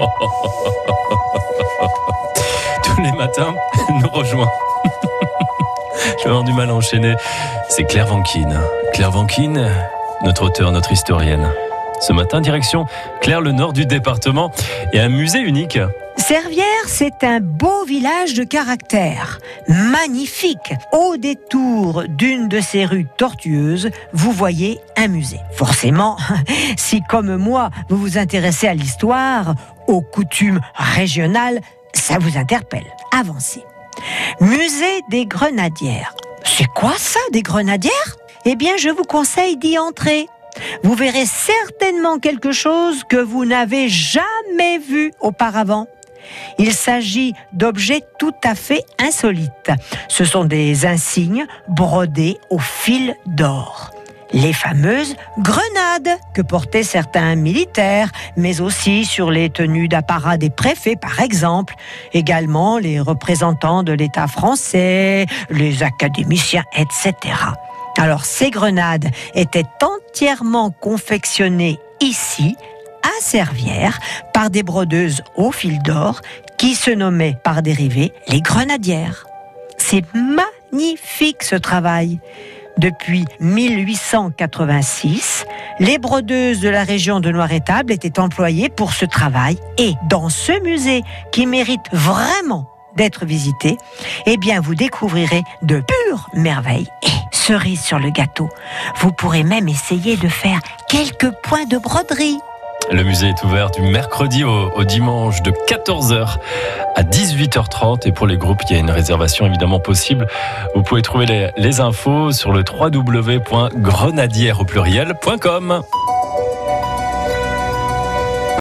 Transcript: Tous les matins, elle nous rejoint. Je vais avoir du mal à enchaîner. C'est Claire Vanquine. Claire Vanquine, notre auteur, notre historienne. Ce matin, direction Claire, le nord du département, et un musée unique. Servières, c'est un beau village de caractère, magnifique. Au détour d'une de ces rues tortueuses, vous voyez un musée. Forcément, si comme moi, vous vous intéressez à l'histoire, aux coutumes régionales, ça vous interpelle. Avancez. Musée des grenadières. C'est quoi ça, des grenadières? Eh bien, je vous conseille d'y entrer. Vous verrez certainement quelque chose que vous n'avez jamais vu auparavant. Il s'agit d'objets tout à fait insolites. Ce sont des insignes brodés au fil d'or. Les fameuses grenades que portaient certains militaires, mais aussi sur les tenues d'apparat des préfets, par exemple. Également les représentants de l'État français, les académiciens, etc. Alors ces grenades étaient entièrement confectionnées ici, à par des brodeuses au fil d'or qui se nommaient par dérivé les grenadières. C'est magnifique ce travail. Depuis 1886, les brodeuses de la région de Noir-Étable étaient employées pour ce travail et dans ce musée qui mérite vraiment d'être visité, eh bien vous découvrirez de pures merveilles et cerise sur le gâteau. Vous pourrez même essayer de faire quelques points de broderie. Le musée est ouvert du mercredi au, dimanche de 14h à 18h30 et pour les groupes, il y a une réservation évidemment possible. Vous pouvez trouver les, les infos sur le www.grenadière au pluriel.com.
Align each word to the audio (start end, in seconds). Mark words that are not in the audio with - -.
Tous 2.84 3.00
les 3.02 3.12
matins, 3.12 3.54
elle 3.88 4.02
nous 4.02 4.10
rejoint. 4.10 4.50
Je 6.18 6.24
vais 6.24 6.30
avoir 6.30 6.44
du 6.44 6.52
mal 6.52 6.70
à 6.70 6.74
enchaîner. 6.74 7.14
C'est 7.68 7.84
Claire 7.84 8.06
Vanquine. 8.06 8.60
Claire 8.92 9.10
Vanquine, 9.10 9.70
notre 10.22 10.44
auteur, 10.44 10.72
notre 10.72 10.92
historienne. 10.92 11.50
Ce 12.00 12.12
matin, 12.12 12.40
direction 12.40 12.86
Claire, 13.20 13.42
le 13.42 13.52
nord 13.52 13.72
du 13.72 13.84
département, 13.84 14.50
et 14.92 15.00
un 15.00 15.08
musée 15.08 15.40
unique. 15.40 15.78
Servières, 16.30 16.86
c'est 16.86 17.24
un 17.24 17.40
beau 17.40 17.84
village 17.84 18.34
de 18.34 18.44
caractère, 18.44 19.40
magnifique. 19.66 20.74
Au 20.92 21.16
détour 21.16 22.04
d'une 22.06 22.46
de 22.46 22.60
ces 22.60 22.84
rues 22.84 23.08
tortueuses, 23.16 23.90
vous 24.12 24.30
voyez 24.30 24.78
un 24.96 25.08
musée. 25.08 25.40
Forcément, 25.54 26.16
si 26.76 27.02
comme 27.08 27.34
moi, 27.34 27.70
vous 27.88 27.96
vous 27.96 28.16
intéressez 28.16 28.68
à 28.68 28.74
l'histoire, 28.74 29.56
aux 29.88 30.02
coutumes 30.02 30.60
régionales, 30.76 31.60
ça 31.94 32.18
vous 32.20 32.38
interpelle. 32.38 32.86
Avancez. 33.10 33.64
Musée 34.40 35.00
des 35.10 35.26
grenadières. 35.26 36.14
C'est 36.44 36.68
quoi 36.76 36.94
ça, 36.96 37.18
des 37.32 37.42
grenadières? 37.42 38.16
Eh 38.44 38.54
bien, 38.54 38.76
je 38.76 38.90
vous 38.90 39.02
conseille 39.02 39.56
d'y 39.56 39.80
entrer. 39.80 40.28
Vous 40.84 40.94
verrez 40.94 41.26
certainement 41.26 42.20
quelque 42.20 42.52
chose 42.52 43.02
que 43.08 43.16
vous 43.16 43.44
n'avez 43.44 43.88
jamais 43.88 44.78
vu 44.78 45.10
auparavant. 45.18 45.88
Il 46.58 46.72
s'agit 46.72 47.34
d'objets 47.52 48.02
tout 48.18 48.34
à 48.44 48.54
fait 48.54 48.84
insolites. 48.98 49.70
Ce 50.08 50.24
sont 50.24 50.44
des 50.44 50.86
insignes 50.86 51.46
brodés 51.68 52.38
au 52.50 52.58
fil 52.58 53.14
d'or. 53.26 53.92
Les 54.32 54.52
fameuses 54.52 55.16
grenades 55.38 56.16
que 56.34 56.42
portaient 56.42 56.84
certains 56.84 57.34
militaires, 57.34 58.10
mais 58.36 58.60
aussi 58.60 59.04
sur 59.04 59.30
les 59.30 59.50
tenues 59.50 59.88
d'apparat 59.88 60.36
des 60.36 60.50
préfets, 60.50 60.94
par 60.94 61.18
exemple. 61.18 61.74
Également 62.12 62.78
les 62.78 63.00
représentants 63.00 63.82
de 63.82 63.92
l'État 63.92 64.28
français, 64.28 65.26
les 65.50 65.82
académiciens, 65.82 66.64
etc. 66.76 67.12
Alors 67.98 68.24
ces 68.24 68.50
grenades 68.50 69.10
étaient 69.34 69.66
entièrement 69.82 70.70
confectionnées 70.70 71.80
ici, 72.00 72.56
à 73.10 74.30
par 74.32 74.50
des 74.50 74.62
brodeuses 74.62 75.22
au 75.36 75.52
fil 75.52 75.82
d'or 75.82 76.20
qui 76.58 76.74
se 76.74 76.90
nommaient 76.90 77.36
par 77.42 77.62
dérivé 77.62 78.12
les 78.28 78.40
grenadières. 78.40 79.26
C'est 79.78 80.04
magnifique 80.14 81.42
ce 81.42 81.56
travail. 81.56 82.20
Depuis 82.78 83.24
1886, 83.40 85.44
les 85.80 85.98
brodeuses 85.98 86.60
de 86.60 86.68
la 86.68 86.84
région 86.84 87.20
de 87.20 87.30
Noir-Étable 87.30 87.92
étaient 87.92 88.18
employées 88.18 88.68
pour 88.68 88.92
ce 88.92 89.04
travail 89.04 89.58
et 89.76 89.94
dans 90.08 90.28
ce 90.28 90.62
musée 90.62 91.02
qui 91.32 91.46
mérite 91.46 91.80
vraiment 91.92 92.66
d'être 92.96 93.24
visité, 93.24 93.76
eh 94.26 94.36
bien 94.36 94.60
vous 94.60 94.74
découvrirez 94.74 95.42
de 95.62 95.80
pures 95.80 96.28
merveilles 96.34 96.88
et 97.02 97.20
cerise 97.32 97.82
sur 97.82 97.98
le 97.98 98.10
gâteau. 98.10 98.48
Vous 99.00 99.12
pourrez 99.12 99.44
même 99.44 99.68
essayer 99.68 100.16
de 100.16 100.28
faire 100.28 100.60
quelques 100.88 101.30
points 101.42 101.66
de 101.66 101.78
broderie. 101.78 102.38
Le 102.92 103.04
musée 103.04 103.28
est 103.28 103.44
ouvert 103.44 103.70
du 103.70 103.82
mercredi 103.82 104.42
au, 104.44 104.84
dimanche 104.84 105.42
de 105.42 105.50
14h 105.50 106.38
à 106.96 107.02
18h30 107.02 108.08
et 108.08 108.12
pour 108.12 108.26
les 108.26 108.36
groupes, 108.36 108.62
il 108.68 108.72
y 108.72 108.76
a 108.76 108.80
une 108.80 108.90
réservation 108.90 109.46
évidemment 109.46 109.78
possible. 109.78 110.26
Vous 110.74 110.82
pouvez 110.82 111.02
trouver 111.02 111.26
les, 111.26 111.50
les 111.56 111.80
infos 111.80 112.32
sur 112.32 112.52
le 112.52 112.64
www.grenadière 112.68 114.60
au 114.60 114.64
pluriel.com. 114.64 115.82